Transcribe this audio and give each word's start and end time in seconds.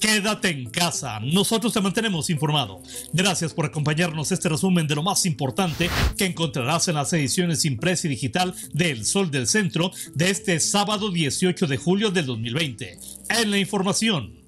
Quédate 0.00 0.48
en 0.48 0.70
casa, 0.70 1.20
nosotros 1.20 1.74
te 1.74 1.80
mantenemos 1.82 2.30
informado. 2.30 2.80
Gracias 3.12 3.52
por 3.52 3.66
acompañarnos 3.66 4.32
este 4.32 4.48
resumen 4.48 4.86
de 4.86 4.94
lo 4.94 5.02
más 5.02 5.26
importante 5.26 5.90
que 6.16 6.24
encontrarás 6.24 6.88
en 6.88 6.94
las 6.94 7.12
ediciones 7.12 7.66
impresa 7.66 8.06
y 8.06 8.10
digital 8.10 8.54
del 8.72 9.04
Sol 9.04 9.30
del 9.30 9.46
Centro 9.46 9.92
de 10.14 10.30
este 10.30 10.58
sábado 10.58 11.10
18 11.10 11.66
de 11.66 11.76
julio 11.76 12.10
del 12.10 12.24
2020. 12.24 12.98
En 13.28 13.50
la 13.50 13.58
información. 13.58 14.39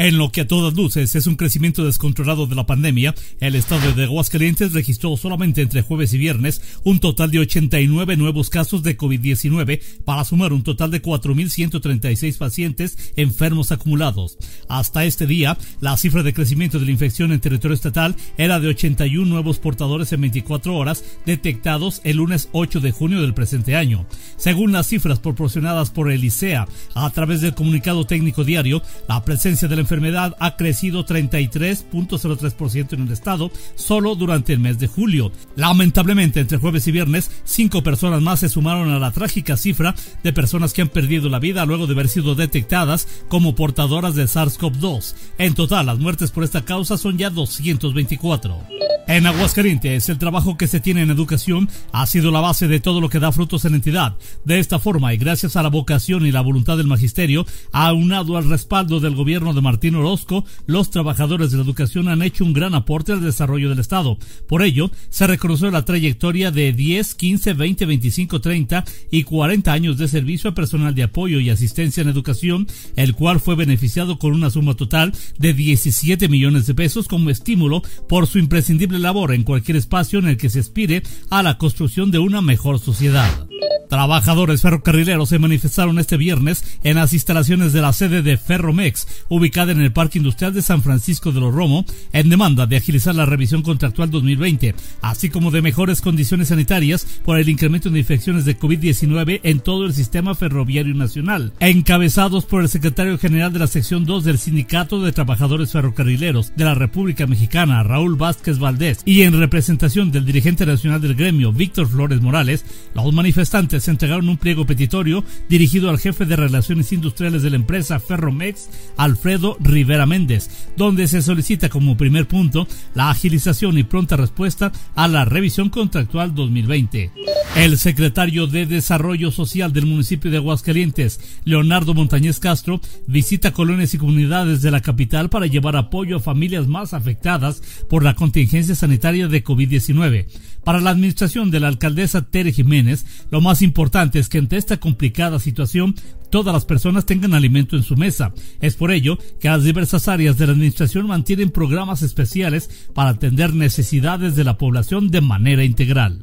En 0.00 0.16
lo 0.16 0.32
que 0.32 0.40
a 0.40 0.46
todas 0.46 0.72
luces 0.72 1.14
es 1.14 1.26
un 1.26 1.36
crecimiento 1.36 1.84
descontrolado 1.84 2.46
de 2.46 2.54
la 2.54 2.64
pandemia, 2.64 3.14
el 3.38 3.54
estado 3.54 3.92
de 3.92 4.04
Aguascalientes 4.04 4.72
registró 4.72 5.14
solamente 5.18 5.60
entre 5.60 5.82
jueves 5.82 6.14
y 6.14 6.16
viernes 6.16 6.62
un 6.84 7.00
total 7.00 7.30
de 7.30 7.40
89 7.40 8.16
nuevos 8.16 8.48
casos 8.48 8.82
de 8.82 8.96
COVID-19 8.96 9.82
para 10.06 10.24
sumar 10.24 10.54
un 10.54 10.62
total 10.62 10.90
de 10.90 11.02
4.136 11.02 12.38
pacientes 12.38 13.12
enfermos 13.16 13.72
acumulados. 13.72 14.38
Hasta 14.70 15.04
este 15.04 15.26
día, 15.26 15.58
la 15.80 15.98
cifra 15.98 16.22
de 16.22 16.32
crecimiento 16.32 16.78
de 16.78 16.86
la 16.86 16.92
infección 16.92 17.30
en 17.30 17.40
territorio 17.40 17.74
estatal 17.74 18.16
era 18.38 18.58
de 18.58 18.68
81 18.68 19.26
nuevos 19.26 19.58
portadores 19.58 20.10
en 20.14 20.22
24 20.22 20.76
horas 20.76 21.04
detectados 21.26 22.00
el 22.04 22.16
lunes 22.16 22.48
8 22.52 22.80
de 22.80 22.92
junio 22.92 23.20
del 23.20 23.34
presente 23.34 23.76
año. 23.76 24.06
Según 24.38 24.72
las 24.72 24.86
cifras 24.86 25.18
proporcionadas 25.18 25.90
por 25.90 26.10
el 26.10 26.24
ICEA 26.24 26.66
a 26.94 27.10
través 27.10 27.42
del 27.42 27.54
comunicado 27.54 28.06
técnico 28.06 28.44
diario, 28.44 28.82
la 29.06 29.22
presencia 29.26 29.68
de 29.68 29.76
la 29.76 29.89
enfermedad 29.90 30.36
ha 30.38 30.54
crecido 30.54 31.04
33.03% 31.04 32.92
en 32.92 33.02
el 33.02 33.12
estado 33.12 33.50
solo 33.74 34.14
durante 34.14 34.52
el 34.52 34.60
mes 34.60 34.78
de 34.78 34.86
julio. 34.86 35.32
Lamentablemente, 35.56 36.38
entre 36.38 36.58
jueves 36.58 36.86
y 36.86 36.92
viernes, 36.92 37.28
cinco 37.42 37.82
personas 37.82 38.22
más 38.22 38.38
se 38.38 38.48
sumaron 38.48 38.90
a 38.90 39.00
la 39.00 39.10
trágica 39.10 39.56
cifra 39.56 39.96
de 40.22 40.32
personas 40.32 40.72
que 40.72 40.82
han 40.82 40.90
perdido 40.90 41.28
la 41.28 41.40
vida 41.40 41.66
luego 41.66 41.88
de 41.88 41.94
haber 41.94 42.08
sido 42.08 42.36
detectadas 42.36 43.08
como 43.26 43.56
portadoras 43.56 44.14
de 44.14 44.26
SARS-CoV-2. 44.26 45.14
En 45.38 45.54
total, 45.54 45.86
las 45.86 45.98
muertes 45.98 46.30
por 46.30 46.44
esta 46.44 46.64
causa 46.64 46.96
son 46.96 47.18
ya 47.18 47.28
224. 47.30 48.89
En 49.10 49.26
Aguascalientes, 49.26 50.08
el 50.08 50.18
trabajo 50.18 50.56
que 50.56 50.68
se 50.68 50.78
tiene 50.78 51.02
en 51.02 51.10
educación 51.10 51.68
ha 51.90 52.06
sido 52.06 52.30
la 52.30 52.38
base 52.38 52.68
de 52.68 52.78
todo 52.78 53.00
lo 53.00 53.08
que 53.08 53.18
da 53.18 53.32
frutos 53.32 53.64
en 53.64 53.72
la 53.72 53.78
entidad. 53.78 54.16
De 54.44 54.60
esta 54.60 54.78
forma, 54.78 55.12
y 55.12 55.16
gracias 55.16 55.56
a 55.56 55.64
la 55.64 55.68
vocación 55.68 56.26
y 56.26 56.30
la 56.30 56.42
voluntad 56.42 56.76
del 56.76 56.86
magisterio, 56.86 57.44
aunado 57.72 58.36
al 58.36 58.48
respaldo 58.48 59.00
del 59.00 59.16
gobierno 59.16 59.52
de 59.52 59.62
Martín 59.62 59.96
Orozco, 59.96 60.44
los 60.66 60.90
trabajadores 60.90 61.50
de 61.50 61.56
la 61.56 61.64
educación 61.64 62.06
han 62.06 62.22
hecho 62.22 62.44
un 62.44 62.52
gran 62.52 62.72
aporte 62.76 63.10
al 63.10 63.20
desarrollo 63.20 63.68
del 63.68 63.80
Estado. 63.80 64.16
Por 64.46 64.62
ello, 64.62 64.92
se 65.08 65.26
reconoció 65.26 65.72
la 65.72 65.84
trayectoria 65.84 66.52
de 66.52 66.72
10, 66.72 67.16
15, 67.16 67.54
20, 67.54 67.86
25, 67.86 68.40
30 68.40 68.84
y 69.10 69.24
40 69.24 69.72
años 69.72 69.98
de 69.98 70.06
servicio 70.06 70.50
a 70.50 70.54
personal 70.54 70.94
de 70.94 71.02
apoyo 71.02 71.40
y 71.40 71.50
asistencia 71.50 72.00
en 72.00 72.10
educación, 72.10 72.68
el 72.94 73.16
cual 73.16 73.40
fue 73.40 73.56
beneficiado 73.56 74.20
con 74.20 74.34
una 74.34 74.50
suma 74.50 74.74
total 74.74 75.12
de 75.36 75.52
17 75.52 76.28
millones 76.28 76.68
de 76.68 76.76
pesos 76.76 77.08
como 77.08 77.28
estímulo 77.30 77.82
por 78.08 78.28
su 78.28 78.38
imprescindible 78.38 78.99
labor 79.00 79.32
en 79.32 79.44
cualquier 79.44 79.76
espacio 79.76 80.18
en 80.18 80.28
el 80.28 80.36
que 80.36 80.50
se 80.50 80.60
aspire 80.60 81.02
a 81.30 81.42
la 81.42 81.58
construcción 81.58 82.10
de 82.10 82.18
una 82.18 82.40
mejor 82.40 82.78
sociedad. 82.78 83.49
Trabajadores 83.90 84.62
ferrocarrileros 84.62 85.30
se 85.30 85.40
manifestaron 85.40 85.98
este 85.98 86.16
viernes 86.16 86.78
en 86.84 86.94
las 86.94 87.12
instalaciones 87.12 87.72
de 87.72 87.80
la 87.80 87.92
sede 87.92 88.22
de 88.22 88.36
Ferromex, 88.36 89.08
ubicada 89.28 89.72
en 89.72 89.80
el 89.80 89.92
Parque 89.92 90.18
Industrial 90.18 90.54
de 90.54 90.62
San 90.62 90.84
Francisco 90.84 91.32
de 91.32 91.40
los 91.40 91.52
Romo, 91.52 91.84
en 92.12 92.30
demanda 92.30 92.68
de 92.68 92.76
agilizar 92.76 93.16
la 93.16 93.26
revisión 93.26 93.62
contractual 93.62 94.08
2020, 94.08 94.76
así 95.02 95.28
como 95.28 95.50
de 95.50 95.60
mejores 95.60 96.02
condiciones 96.02 96.48
sanitarias 96.48 97.04
por 97.24 97.36
el 97.40 97.48
incremento 97.48 97.90
de 97.90 97.98
infecciones 97.98 98.44
de 98.44 98.56
COVID-19 98.56 99.40
en 99.42 99.58
todo 99.58 99.86
el 99.86 99.92
sistema 99.92 100.36
ferroviario 100.36 100.94
nacional. 100.94 101.52
Encabezados 101.58 102.44
por 102.44 102.62
el 102.62 102.68
secretario 102.68 103.18
general 103.18 103.52
de 103.52 103.58
la 103.58 103.66
sección 103.66 104.04
2 104.04 104.22
del 104.22 104.38
Sindicato 104.38 105.02
de 105.02 105.10
Trabajadores 105.10 105.72
Ferrocarrileros 105.72 106.52
de 106.54 106.64
la 106.64 106.74
República 106.74 107.26
Mexicana, 107.26 107.82
Raúl 107.82 108.14
Vázquez 108.14 108.60
Valdés, 108.60 109.00
y 109.04 109.22
en 109.22 109.36
representación 109.36 110.12
del 110.12 110.26
dirigente 110.26 110.64
nacional 110.64 111.00
del 111.00 111.16
gremio, 111.16 111.52
Víctor 111.52 111.88
Flores 111.88 112.20
Morales, 112.20 112.64
los 112.94 113.12
manifestantes 113.12 113.79
se 113.80 113.90
entregaron 113.90 114.28
un 114.28 114.36
pliego 114.36 114.66
petitorio 114.66 115.24
dirigido 115.48 115.90
al 115.90 115.98
jefe 115.98 116.24
de 116.24 116.36
Relaciones 116.36 116.92
Industriales 116.92 117.42
de 117.42 117.50
la 117.50 117.56
empresa 117.56 118.00
Ferromex, 118.00 118.68
Alfredo 118.96 119.56
Rivera 119.60 120.06
Méndez, 120.06 120.68
donde 120.76 121.08
se 121.08 121.22
solicita 121.22 121.68
como 121.68 121.96
primer 121.96 122.28
punto 122.28 122.66
la 122.94 123.10
agilización 123.10 123.78
y 123.78 123.82
pronta 123.82 124.16
respuesta 124.16 124.72
a 124.94 125.08
la 125.08 125.24
revisión 125.24 125.70
contractual 125.70 126.34
2020. 126.34 127.12
El 127.56 127.78
secretario 127.78 128.46
de 128.46 128.64
Desarrollo 128.64 129.32
Social 129.32 129.72
del 129.72 129.86
municipio 129.86 130.30
de 130.30 130.36
Aguascalientes, 130.36 131.20
Leonardo 131.44 131.94
Montañez 131.94 132.38
Castro, 132.38 132.80
visita 133.08 133.52
colonias 133.52 133.92
y 133.92 133.98
comunidades 133.98 134.62
de 134.62 134.70
la 134.70 134.80
capital 134.80 135.30
para 135.30 135.46
llevar 135.46 135.76
apoyo 135.76 136.16
a 136.16 136.20
familias 136.20 136.68
más 136.68 136.94
afectadas 136.94 137.60
por 137.88 138.04
la 138.04 138.14
contingencia 138.14 138.76
sanitaria 138.76 139.26
de 139.26 139.42
COVID-19. 139.42 140.26
Para 140.64 140.80
la 140.80 140.90
administración 140.90 141.50
de 141.50 141.58
la 141.58 141.68
alcaldesa 141.68 142.22
Tere 142.22 142.52
Jiménez, 142.52 143.06
lo 143.30 143.40
más 143.40 143.62
importante 143.62 143.69
es 144.14 144.28
que 144.28 144.38
ante 144.38 144.56
esta 144.56 144.78
complicada 144.78 145.38
situación 145.38 145.94
todas 146.30 146.54
las 146.54 146.64
personas 146.64 147.06
tengan 147.06 147.34
alimento 147.34 147.76
en 147.76 147.82
su 147.82 147.96
mesa. 147.96 148.32
Es 148.60 148.76
por 148.76 148.92
ello 148.92 149.18
que 149.40 149.48
las 149.48 149.64
diversas 149.64 150.08
áreas 150.08 150.36
de 150.36 150.46
la 150.46 150.52
administración 150.52 151.06
mantienen 151.06 151.50
programas 151.50 152.02
especiales 152.02 152.70
para 152.94 153.10
atender 153.10 153.54
necesidades 153.54 154.36
de 154.36 154.44
la 154.44 154.58
población 154.58 155.10
de 155.10 155.20
manera 155.20 155.64
integral. 155.64 156.20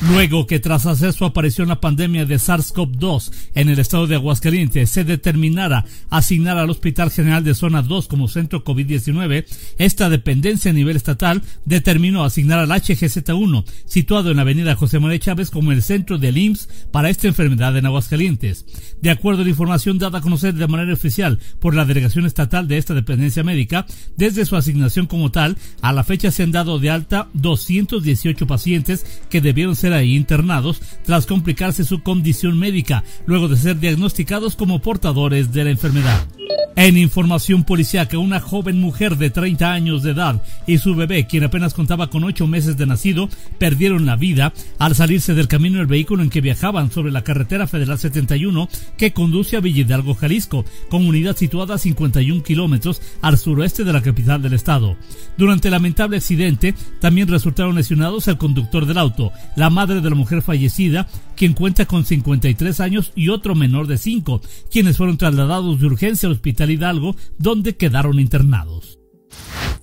Luego 0.00 0.46
que 0.46 0.60
tras 0.60 0.86
hacer 0.86 1.12
su 1.12 1.24
aparición 1.24 1.68
la 1.68 1.80
pandemia 1.80 2.26
de 2.26 2.36
SARS-CoV-2 2.36 3.32
en 3.54 3.68
el 3.68 3.78
estado 3.78 4.06
de 4.06 4.16
Aguascalientes 4.16 4.90
se 4.90 5.04
determinara 5.04 5.84
asignar 6.10 6.58
al 6.58 6.70
Hospital 6.70 7.10
General 7.10 7.42
de 7.42 7.54
Zona 7.54 7.82
2 7.82 8.06
como 8.08 8.28
centro 8.28 8.64
COVID-19, 8.64 9.46
esta 9.78 10.08
dependencia 10.08 10.70
a 10.70 10.74
nivel 10.74 10.96
estatal 10.96 11.42
determinó 11.64 12.24
asignar 12.24 12.58
al 12.58 12.70
HGZ1, 12.70 13.64
situado 13.86 14.30
en 14.30 14.36
la 14.36 14.42
avenida 14.42 14.76
José 14.76 14.98
María 14.98 15.18
Chávez, 15.18 15.50
como 15.50 15.72
el 15.72 15.82
centro 15.82 16.18
del 16.18 16.38
IMSS 16.38 16.68
para 16.90 17.08
esta 17.08 17.28
enfermedad 17.28 17.76
en 17.76 17.86
Aguascalientes. 17.86 18.66
De 19.00 19.10
acuerdo 19.10 19.42
a 19.42 19.44
la 19.44 19.50
información 19.50 19.98
dada 19.98 20.18
a 20.18 20.22
conocer 20.22 20.54
de 20.54 20.68
manera 20.68 20.92
oficial 20.92 21.38
por 21.60 21.74
la 21.74 21.84
delegación 21.84 22.26
estatal 22.26 22.68
de 22.68 22.78
esta 22.78 22.94
dependencia 22.94 23.44
médica, 23.44 23.86
desde 24.16 24.44
su 24.44 24.56
asignación 24.56 25.06
como 25.06 25.30
tal, 25.30 25.56
a 25.80 25.92
la 25.92 26.04
fecha 26.04 26.30
se 26.30 26.42
han 26.42 26.52
dado 26.52 26.78
de 26.78 26.90
alta 26.90 27.28
218 27.34 28.46
pacientes 28.46 29.06
que 29.30 29.40
debieron 29.40 29.75
ahí 29.84 30.16
internados 30.16 30.80
tras 31.04 31.26
complicarse 31.26 31.84
su 31.84 32.02
condición 32.02 32.58
médica, 32.58 33.04
luego 33.26 33.48
de 33.48 33.56
ser 33.56 33.78
diagnosticados 33.78 34.56
como 34.56 34.80
portadores 34.80 35.52
de 35.52 35.64
la 35.64 35.70
enfermedad. 35.70 36.26
En 36.78 36.98
información 36.98 37.64
policiaca, 37.64 38.18
una 38.18 38.38
joven 38.38 38.78
mujer 38.78 39.16
de 39.16 39.30
30 39.30 39.72
años 39.72 40.02
de 40.02 40.10
edad 40.10 40.42
y 40.66 40.76
su 40.76 40.94
bebé, 40.94 41.26
quien 41.26 41.42
apenas 41.42 41.72
contaba 41.72 42.10
con 42.10 42.22
8 42.22 42.46
meses 42.46 42.76
de 42.76 42.84
nacido, 42.84 43.30
perdieron 43.58 44.04
la 44.04 44.16
vida 44.16 44.52
al 44.78 44.94
salirse 44.94 45.32
del 45.32 45.48
camino 45.48 45.78
del 45.78 45.86
vehículo 45.86 46.22
en 46.22 46.28
que 46.28 46.42
viajaban 46.42 46.90
sobre 46.90 47.12
la 47.12 47.24
carretera 47.24 47.66
federal 47.66 47.98
71 47.98 48.68
que 48.98 49.14
conduce 49.14 49.56
a 49.56 49.60
Villadalgo, 49.60 50.14
Jalisco, 50.14 50.66
comunidad 50.90 51.34
situada 51.34 51.76
a 51.76 51.78
51 51.78 52.42
kilómetros 52.42 53.00
al 53.22 53.38
suroeste 53.38 53.82
de 53.82 53.94
la 53.94 54.02
capital 54.02 54.42
del 54.42 54.52
estado. 54.52 54.98
Durante 55.38 55.68
el 55.68 55.72
lamentable 55.72 56.18
accidente, 56.18 56.74
también 57.00 57.28
resultaron 57.28 57.74
lesionados 57.74 58.28
el 58.28 58.36
conductor 58.36 58.84
del 58.84 58.98
auto, 58.98 59.32
la 59.56 59.70
madre 59.70 60.02
de 60.02 60.10
la 60.10 60.16
mujer 60.16 60.42
fallecida, 60.42 61.08
quien 61.36 61.54
cuenta 61.54 61.86
con 61.86 62.04
53 62.04 62.80
años 62.80 63.12
y 63.14 63.30
otro 63.30 63.54
menor 63.54 63.86
de 63.86 63.96
5, 63.96 64.42
quienes 64.70 64.98
fueron 64.98 65.16
trasladados 65.16 65.80
de 65.80 65.86
urgencia 65.86 66.26
al 66.26 66.34
hospital 66.34 66.65
Hidalgo, 66.70 67.16
donde 67.38 67.76
quedaron 67.76 68.20
internados. 68.20 68.96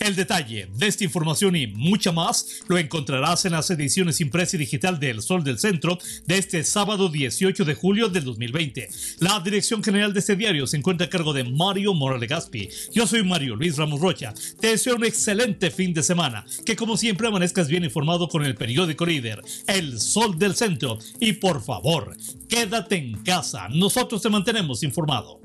El 0.00 0.16
detalle 0.16 0.68
de 0.76 0.86
esta 0.86 1.04
información 1.04 1.54
y 1.54 1.66
mucha 1.68 2.10
más 2.10 2.62
lo 2.68 2.76
encontrarás 2.76 3.44
en 3.44 3.52
las 3.52 3.70
ediciones 3.70 4.20
impresa 4.20 4.56
y 4.56 4.58
digital 4.58 4.98
del 4.98 5.22
Sol 5.22 5.44
del 5.44 5.58
Centro 5.58 5.98
de 6.26 6.36
este 6.36 6.64
sábado 6.64 7.08
18 7.08 7.64
de 7.64 7.74
julio 7.74 8.08
del 8.08 8.24
2020. 8.24 8.88
La 9.20 9.40
dirección 9.40 9.84
general 9.84 10.12
de 10.12 10.20
este 10.20 10.36
diario 10.36 10.66
se 10.66 10.76
encuentra 10.76 11.06
a 11.06 11.10
cargo 11.10 11.32
de 11.32 11.44
Mario 11.44 11.94
Morales 11.94 12.28
Gaspi. 12.28 12.68
Yo 12.92 13.06
soy 13.06 13.22
Mario 13.22 13.56
Luis 13.56 13.76
Ramos 13.76 14.00
Rocha. 14.00 14.34
Te 14.60 14.68
deseo 14.68 14.96
un 14.96 15.04
excelente 15.04 15.70
fin 15.70 15.94
de 15.94 16.02
semana. 16.02 16.44
Que 16.66 16.76
como 16.76 16.96
siempre 16.96 17.28
amanezcas 17.28 17.68
bien 17.68 17.84
informado 17.84 18.28
con 18.28 18.44
el 18.44 18.56
periódico 18.56 19.06
líder, 19.06 19.40
El 19.66 20.00
Sol 20.00 20.38
del 20.38 20.56
Centro. 20.56 20.98
Y 21.20 21.34
por 21.34 21.62
favor, 21.62 22.16
quédate 22.48 22.96
en 22.96 23.22
casa. 23.22 23.68
Nosotros 23.68 24.20
te 24.20 24.28
mantenemos 24.28 24.82
informado. 24.82 25.43